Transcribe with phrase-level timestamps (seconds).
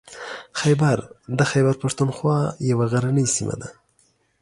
[0.59, 0.97] خیبر
[1.37, 2.37] د خیبر پښتونخوا
[2.71, 3.69] یوه غرنۍ سیمه ده.